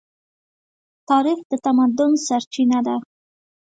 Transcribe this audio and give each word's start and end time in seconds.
تاریخ 1.09 1.39
د 1.49 1.51
تمدن 1.65 2.11
سرچینه 2.27 2.79
ده. 2.87 2.95